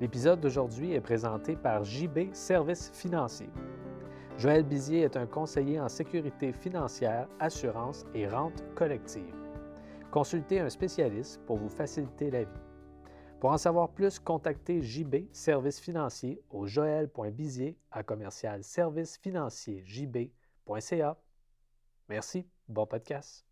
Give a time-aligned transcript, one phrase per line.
[0.00, 3.50] L'épisode d'aujourd'hui est présenté par JB Services financiers.
[4.36, 9.34] Joël Bizier est un conseiller en sécurité financière, assurance et rente collective.
[10.12, 12.60] Consultez un spécialiste pour vous faciliter la vie.
[13.40, 18.62] Pour en savoir plus, contactez JB Services financiers au joël.bizier à commercial
[19.84, 21.16] jb.ca.
[22.08, 23.47] Merci, bon podcast.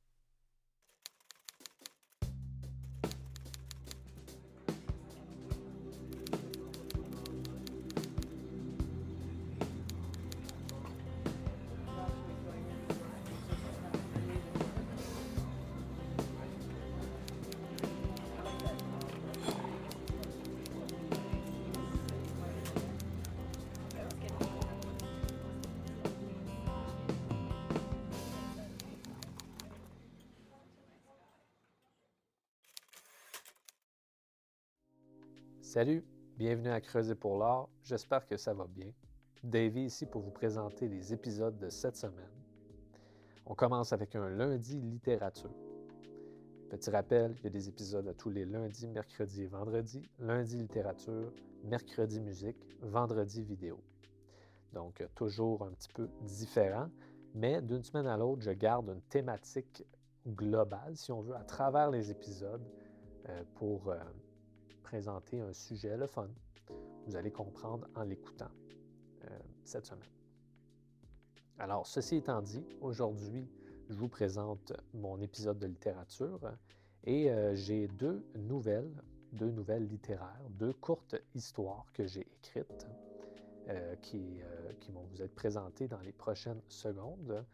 [35.67, 36.05] Salut,
[36.39, 37.69] bienvenue à Creuser pour l'art.
[37.83, 38.93] J'espère que ça va bien.
[39.43, 42.31] Davy ici pour vous présenter les épisodes de cette semaine.
[43.47, 45.51] On commence avec un lundi littérature.
[46.71, 50.09] Petit rappel, il y a des épisodes tous les lundis, mercredis et vendredis.
[50.21, 51.33] Lundi littérature,
[51.65, 53.81] mercredi musique, vendredi vidéo.
[54.73, 56.89] Donc toujours un petit peu différent,
[57.35, 59.85] mais d'une semaine à l'autre, je garde une thématique
[60.29, 62.65] globale, si on veut, à travers les épisodes
[63.29, 63.99] euh, pour euh,
[64.87, 66.29] présenter un sujet, le fun.
[67.07, 68.53] Vous allez comprendre en l'écoutant
[69.25, 70.09] euh, cette semaine.
[71.59, 73.49] Alors, ceci étant dit, aujourd'hui,
[73.89, 76.39] je vous présente mon épisode de littérature
[77.03, 82.87] et euh, j'ai deux nouvelles, deux nouvelles littéraires, deux courtes histoires que j'ai écrites
[83.69, 84.39] euh, qui,
[84.79, 87.45] qui, vont vous être présentées dans les prochaines secondes.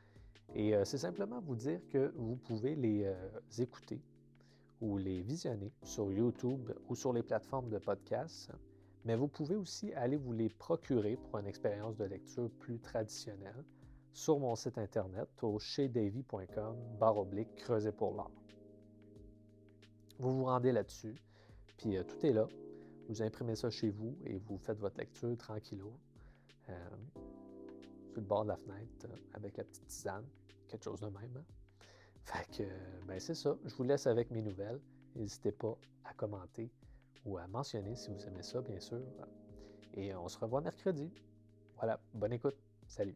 [0.54, 3.10] Et c'est simplement vous dire que vous pouvez les
[3.58, 4.02] écouter
[4.82, 8.50] ou les visionner sur YouTube ou sur les plateformes de podcast,
[9.04, 13.64] mais vous pouvez aussi aller vous les procurer pour une expérience de lecture plus traditionnelle
[14.12, 18.30] sur mon site internet au chez-davy.com oblique creuser pour l'art.
[20.18, 21.14] Vous vous rendez là-dessus,
[21.76, 22.48] puis euh, tout est là.
[23.08, 25.92] Vous imprimez ça chez vous et vous faites votre lecture tranquillo,
[26.68, 26.90] euh,
[28.14, 30.26] le bord de la fenêtre, euh, avec la petite tisane,
[30.68, 31.36] quelque chose de même.
[31.36, 31.44] Hein.
[32.24, 32.62] Fait que,
[33.06, 33.56] ben c'est ça.
[33.64, 34.80] Je vous laisse avec mes nouvelles.
[35.16, 36.70] N'hésitez pas à commenter
[37.24, 39.02] ou à mentionner si vous aimez ça, bien sûr.
[39.94, 41.12] Et on se revoit mercredi.
[41.76, 42.56] Voilà, bonne écoute.
[42.86, 43.14] Salut.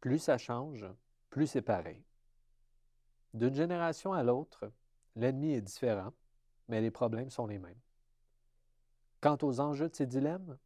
[0.00, 0.86] Plus ça change,
[1.30, 2.04] plus c'est pareil.
[3.34, 4.70] D'une génération à l'autre,
[5.16, 6.12] l'ennemi est différent
[6.68, 7.80] mais les problèmes sont les mêmes.
[9.20, 10.58] Quant aux enjeux de ces dilemmes,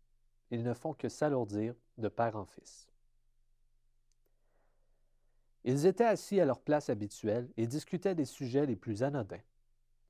[0.50, 2.88] ils ne font que s'alourdir de père en fils.
[5.65, 9.43] Ils étaient assis à leur place habituelle et discutaient des sujets les plus anodins.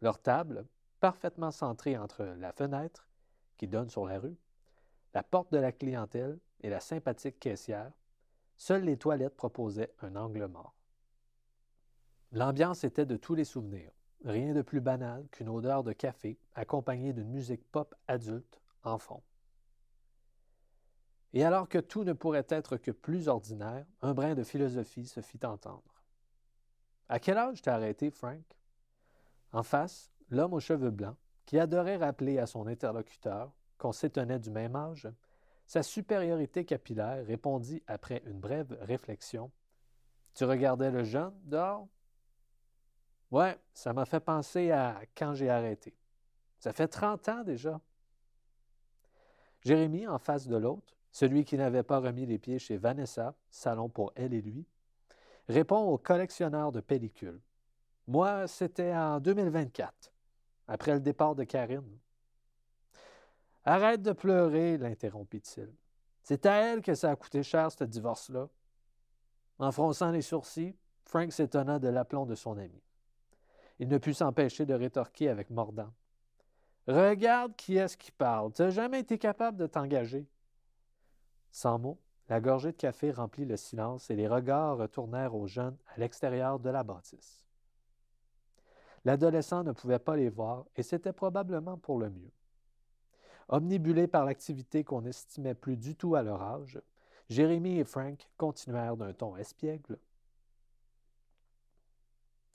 [0.00, 0.66] Leur table,
[1.00, 3.08] parfaitement centrée entre la fenêtre,
[3.58, 4.36] qui donne sur la rue,
[5.12, 7.92] la porte de la clientèle et la sympathique caissière,
[8.56, 10.74] seules les toilettes proposaient un angle mort.
[12.32, 13.92] L'ambiance était de tous les souvenirs.
[14.24, 19.22] Rien de plus banal qu'une odeur de café accompagnée d'une musique pop adulte en fond.
[21.32, 25.20] Et alors que tout ne pourrait être que plus ordinaire, un brin de philosophie se
[25.20, 26.02] fit entendre.
[27.08, 28.42] À quel âge t'as arrêté, Frank?
[29.52, 31.16] En face, l'homme aux cheveux blancs,
[31.46, 35.08] qui adorait rappeler à son interlocuteur qu'on s'étonnait du même âge,
[35.66, 39.50] sa supériorité capillaire répondit après une brève réflexion.
[40.34, 41.88] Tu regardais le jeune dehors?
[43.30, 45.94] Ouais, ça m'a fait penser à quand j'ai arrêté.
[46.58, 47.80] Ça fait 30 ans déjà.
[49.62, 53.88] Jérémie, en face de l'autre, celui qui n'avait pas remis les pieds chez Vanessa, salon
[53.88, 54.66] pour elle et lui,
[55.48, 57.40] répond au collectionneur de pellicules.
[58.06, 60.12] Moi, c'était en 2024,
[60.68, 61.98] après le départ de Karine.
[63.64, 65.68] Arrête de pleurer, l'interrompit-il.
[66.22, 68.48] C'est à elle que ça a coûté cher, ce divorce-là.
[69.58, 72.80] En fronçant les sourcils, Frank s'étonna de l'aplomb de son ami.
[73.80, 75.90] Il ne put s'empêcher de rétorquer avec mordant.
[76.86, 78.52] Regarde qui est-ce qui parle.
[78.52, 80.28] Tu n'as jamais été capable de t'engager.
[81.50, 81.98] Sans mots,
[82.28, 86.60] la gorgée de café remplit le silence et les regards retournèrent aux jeunes à l'extérieur
[86.60, 87.42] de la bâtisse.
[89.06, 92.32] L'adolescent ne pouvait pas les voir et c'était probablement pour le mieux.
[93.48, 96.78] Omnibulés par l'activité qu'on n'estimait plus du tout à leur âge,
[97.30, 99.98] Jérémie et Frank continuèrent d'un ton espiègle.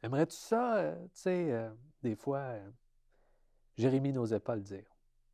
[0.05, 0.75] Aimerais-tu ça?
[0.75, 1.67] Euh, tu sais, euh,
[2.03, 2.69] des fois, euh,
[3.75, 4.85] Jérémie n'osait pas le dire.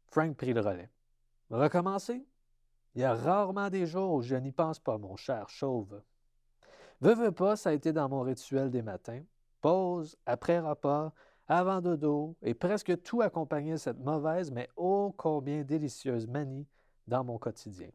[0.06, 0.90] Frank prit le relais.
[1.50, 2.26] Recommencer?
[2.96, 6.02] Il y a rarement des jours où je n'y pense pas, mon cher chauve.
[7.02, 9.22] Veux, veux pas, ça a été dans mon rituel des matins.
[9.60, 11.12] Pause, après repas,
[11.50, 16.66] avant dodo, et presque tout accompagnait cette mauvaise mais ô combien délicieuse manie
[17.08, 17.90] dans mon quotidien.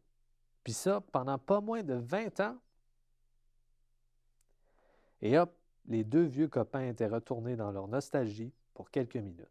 [0.62, 2.58] Puis ça, pendant pas moins de 20 ans.
[5.22, 5.56] Et hop,
[5.88, 9.48] les deux vieux copains étaient retournés dans leur nostalgie pour quelques minutes.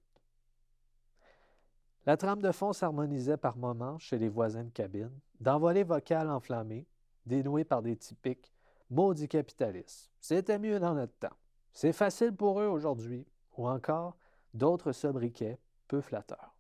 [2.06, 6.86] La trame de fond s'harmonisait par moments chez les voisins de cabine, d'envolées vocales enflammées,
[7.26, 8.54] dénouées par des typiques
[8.90, 10.12] maudits capitalistes.
[10.20, 11.36] C'était mieux dans notre temps.
[11.74, 13.26] C'est facile pour eux aujourd'hui,
[13.58, 14.16] ou encore
[14.54, 16.56] d'autres sobriquets peu flatteurs.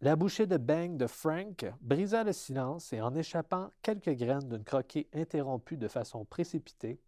[0.00, 4.64] La bouchée de bang de Frank brisa le silence et en échappant quelques graines d'une
[4.64, 7.00] croquée interrompue de façon précipitée,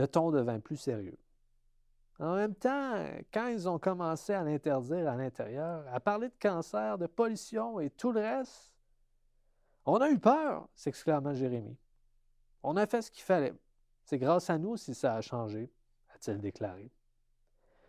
[0.00, 1.18] le ton devint plus sérieux.
[2.18, 6.98] En même temps, quand ils ont commencé à l'interdire à l'intérieur, à parler de cancer,
[6.98, 8.72] de pollution et tout le reste,
[9.84, 11.78] on a eu peur, s'exclama Jérémie.
[12.62, 13.54] On a fait ce qu'il fallait.
[14.04, 15.70] C'est grâce à nous si ça a changé,
[16.14, 16.90] a-t-il déclaré.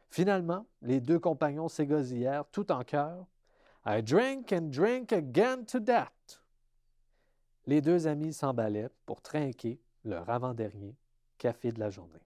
[0.10, 3.26] Finalement, les deux compagnons s'égosillèrent tout en chœur.
[3.86, 6.12] I drink and drink again to that.
[7.66, 10.96] Les deux amis s'emballaient pour trinquer leur avant-dernier
[11.42, 12.22] café de la journée.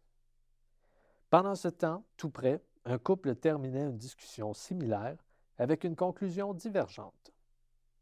[1.29, 5.15] Pendant ce temps, tout près, un couple terminait une discussion similaire
[5.57, 7.31] avec une conclusion divergente.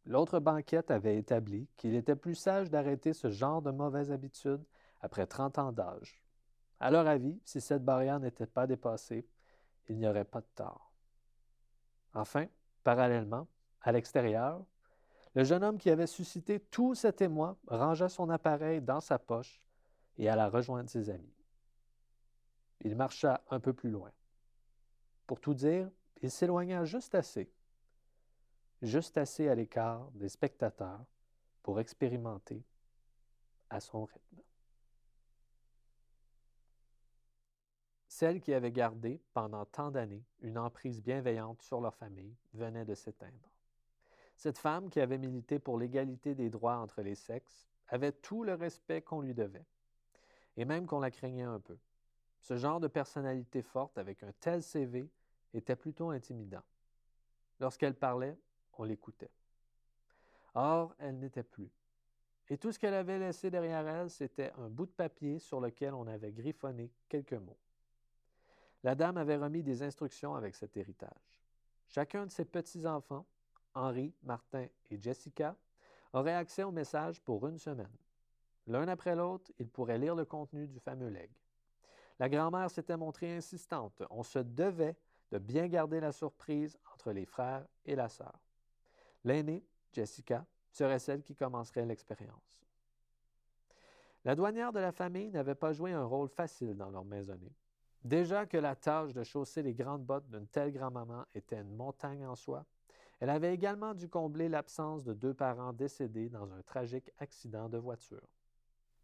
[0.08, 4.64] L'autre banquette avait établi qu'il était plus sage d'arrêter ce genre de mauvaise habitude
[5.02, 6.20] après 30 ans d'âge.
[6.80, 9.28] À leur avis, si cette barrière n'était pas dépassée,
[9.90, 10.92] il n'y aurait pas de tort.
[12.16, 12.48] Enfin,
[12.84, 13.48] parallèlement,
[13.82, 14.66] à l'extérieur,
[15.36, 19.64] le jeune homme qui avait suscité tout cet émoi rangea son appareil dans sa poche
[20.18, 21.34] et alla rejoindre ses amis.
[22.82, 24.12] Il marcha un peu plus loin.
[25.26, 25.90] Pour tout dire,
[26.22, 27.52] il s'éloigna juste assez,
[28.82, 31.06] juste assez à l'écart des spectateurs
[31.62, 32.64] pour expérimenter
[33.70, 34.42] à son rythme.
[38.08, 42.94] Celle qui avait gardé pendant tant d'années une emprise bienveillante sur leur famille venait de
[42.94, 43.50] s'éteindre.
[44.36, 48.54] Cette femme qui avait milité pour l'égalité des droits entre les sexes avait tout le
[48.54, 49.66] respect qu'on lui devait,
[50.58, 51.78] et même qu'on la craignait un peu.
[52.42, 55.10] Ce genre de personnalité forte avec un tel CV
[55.54, 56.64] était plutôt intimidant.
[57.60, 58.38] Lorsqu'elle parlait,
[58.78, 59.32] on l'écoutait.
[60.56, 61.72] Or, elle n'était plus.
[62.50, 65.94] Et tout ce qu'elle avait laissé derrière elle, c'était un bout de papier sur lequel
[65.94, 67.58] on avait griffonné quelques mots.
[68.84, 71.40] La dame avait remis des instructions avec cet héritage.
[71.88, 73.26] Chacun de ses petits-enfants,
[73.74, 75.56] Henri, Martin et Jessica,
[76.12, 77.88] aurait accès au message pour une semaine.
[78.68, 81.36] L'un après l'autre, ils pourraient lire le contenu du fameux legs.
[82.20, 84.04] La grand-mère s'était montrée insistante.
[84.10, 84.96] On se devait
[85.32, 88.40] de bien garder la surprise entre les frères et la sœur.
[89.24, 92.62] L'aînée, Jessica, serait celle qui commencerait l'expérience.
[94.26, 97.54] La douanière de la famille n'avait pas joué un rôle facile dans leur maisonnée.
[98.04, 102.26] Déjà que la tâche de chausser les grandes bottes d'une telle grand-maman était une montagne
[102.26, 102.66] en soi,
[103.20, 107.78] elle avait également dû combler l'absence de deux parents décédés dans un tragique accident de
[107.78, 108.28] voiture.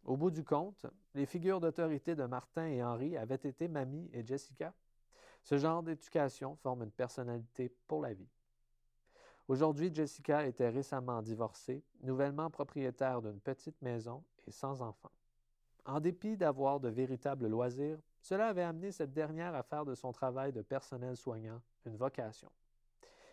[0.04, 4.24] Au bout du compte, les figures d'autorité de Martin et Henri avaient été Mamie et
[4.24, 4.72] Jessica.
[5.42, 8.28] Ce genre d'éducation forme une personnalité pour la vie.
[9.48, 15.10] Aujourd'hui, Jessica était récemment divorcée, nouvellement propriétaire d'une petite maison et sans enfants.
[15.86, 20.12] En dépit d'avoir de véritables loisirs, cela avait amené cette dernière à faire de son
[20.12, 22.50] travail de personnel soignant une vocation.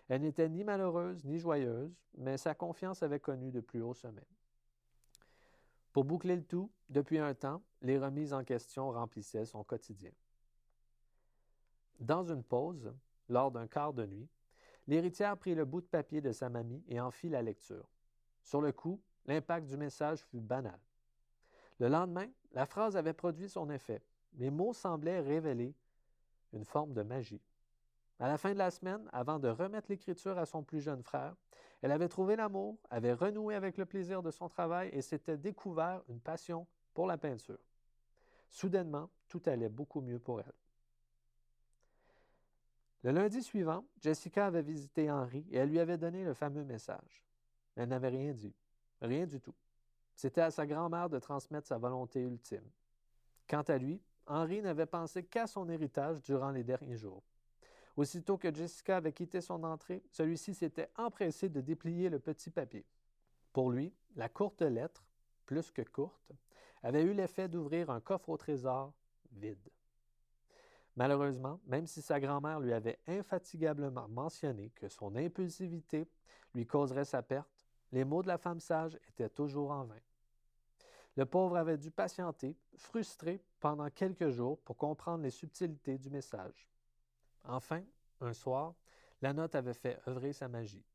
[0.08, 4.28] Elle n'était ni malheureuse ni joyeuse, mais sa confiance avait connu de plus hauts sommets.
[5.98, 10.12] Pour boucler le tout, depuis un temps, les remises en question remplissaient son quotidien.
[12.00, 12.94] Dans une pause,
[13.30, 14.30] lors d'un quart de nuit,
[14.86, 17.90] l'héritière prit le bout de papier de sa mamie et en fit la lecture.
[18.44, 20.80] Sur le coup, l'impact du message fut banal.
[21.80, 24.04] Le lendemain, la phrase avait produit son effet.
[24.36, 25.74] Les mots semblaient révéler
[26.54, 27.42] une forme de magie.
[28.20, 31.36] À la fin de la semaine, avant de remettre l'écriture à son plus jeune frère,
[31.82, 36.02] elle avait trouvé l'amour, avait renoué avec le plaisir de son travail et s'était découvert
[36.10, 37.60] une passion pour la peinture.
[38.50, 40.54] Soudainement, tout allait beaucoup mieux pour elle.
[43.04, 47.24] Le lundi suivant, Jessica avait visité Henri et elle lui avait donné le fameux message.
[47.76, 48.56] Elle n'avait rien dit,
[49.02, 49.54] rien du tout.
[50.16, 52.68] C'était à sa grand-mère de transmettre sa volonté ultime.
[53.48, 57.24] Quant à lui, Henri n'avait pensé qu'à son héritage durant les derniers jours.
[57.98, 62.86] Aussitôt que Jessica avait quitté son entrée, celui-ci s'était empressé de déplier le petit papier.
[63.52, 65.04] Pour lui, la courte lettre,
[65.48, 66.32] plus que courte,
[66.84, 68.94] avait eu l'effet d'ouvrir un coffre au trésor
[69.32, 69.72] vide.
[70.96, 76.08] Malheureusement, même si sa grand-mère lui avait infatigablement mentionné que son impulsivité
[76.54, 80.02] lui causerait sa perte, Les mots de la femme sage étaient toujours en vain.
[81.16, 86.68] Le pauvre avait dû patienter, frustré, pendant quelques jours pour comprendre les subtilités du message.
[87.48, 87.84] Enfin,
[88.22, 88.76] un soir,
[89.22, 90.86] la note avait fait œuvrer sa magie.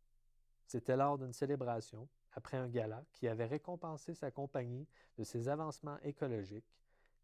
[0.67, 4.87] C'était lors d'une célébration, après un gala qui avait récompensé sa compagnie
[5.19, 6.73] de ses avancements écologiques,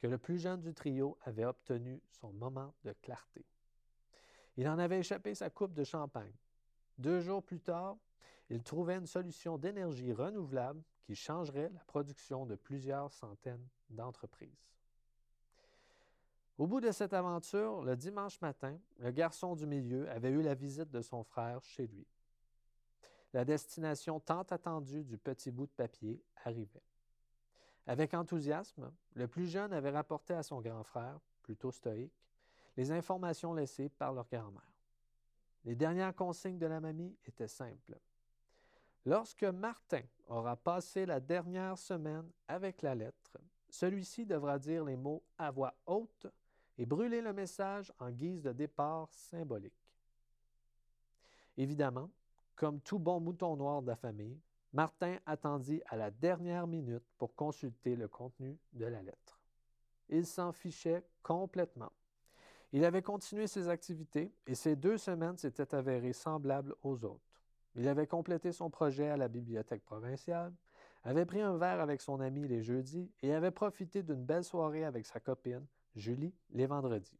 [0.00, 3.44] que le plus jeune du trio avait obtenu son moment de clarté.
[4.56, 6.34] Il en avait échappé sa coupe de champagne.
[6.98, 7.96] Deux jours plus tard,
[8.50, 14.68] il trouvait une solution d'énergie renouvelable qui changerait la production de plusieurs centaines d'entreprises.
[16.58, 20.54] Au bout de cette aventure, le dimanche matin, le garçon du milieu avait eu la
[20.54, 22.04] visite de son frère chez lui.
[23.32, 26.82] La destination tant attendue du petit bout de papier arrivait.
[27.86, 32.26] Avec enthousiasme, le plus jeune avait rapporté à son grand frère, plutôt stoïque,
[32.76, 34.62] les informations laissées par leur grand-mère.
[35.64, 38.00] Les dernières consignes de la mamie étaient simples.
[39.06, 43.38] Lorsque Martin aura passé la dernière semaine avec la lettre,
[43.70, 46.26] celui-ci devra dire les mots à voix haute
[46.78, 49.92] et brûler le message en guise de départ symbolique.
[51.56, 52.08] Évidemment,
[52.54, 54.40] comme tout bon mouton noir de la famille,
[54.72, 59.40] Martin attendit à la dernière minute pour consulter le contenu de la lettre.
[60.08, 61.92] Il s'en fichait complètement.
[62.72, 67.40] Il avait continué ses activités et ces deux semaines s'étaient avérées semblables aux autres.
[67.74, 70.52] Il avait complété son projet à la bibliothèque provinciale,
[71.04, 74.84] avait pris un verre avec son ami les jeudis et avait profité d'une belle soirée
[74.84, 75.64] avec sa copine,
[75.98, 77.18] Julie, les vendredis.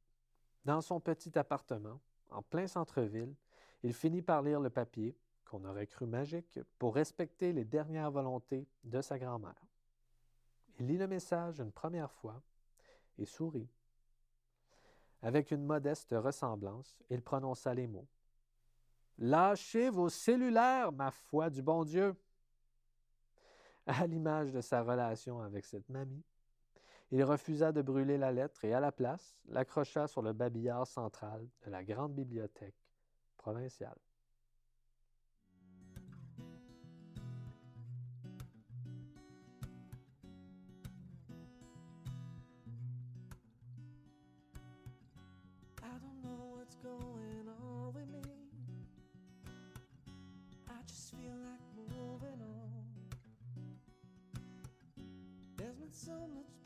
[0.65, 3.35] Dans son petit appartement, en plein centre-ville,
[3.83, 8.67] il finit par lire le papier, qu'on aurait cru magique, pour respecter les dernières volontés
[8.85, 9.67] de sa grand-mère.
[10.79, 12.41] Il lit le message une première fois
[13.19, 13.69] et sourit.
[15.23, 18.07] Avec une modeste ressemblance, il prononça les mots.
[19.19, 22.15] Lâchez vos cellulaires, ma foi du bon Dieu.
[23.87, 26.23] À l'image de sa relation avec cette mamie,
[27.11, 31.49] il refusa de brûler la lettre et à la place l'accrocha sur le babillard central
[31.65, 32.77] de la grande bibliothèque
[33.37, 33.99] provinciale.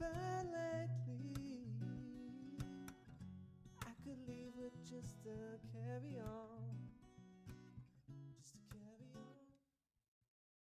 [0.03, 1.63] Bad lately.
[3.87, 6.42] I could leave with just a carry on.